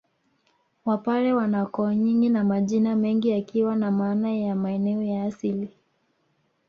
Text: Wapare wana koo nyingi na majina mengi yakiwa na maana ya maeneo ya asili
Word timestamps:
Wapare 0.87 1.29
wana 1.33 1.61
koo 1.73 1.91
nyingi 1.93 2.29
na 2.29 2.43
majina 2.43 2.95
mengi 2.95 3.29
yakiwa 3.29 3.75
na 3.75 3.91
maana 3.91 4.31
ya 4.33 4.55
maeneo 4.55 5.01
ya 5.03 5.23
asili 5.23 5.73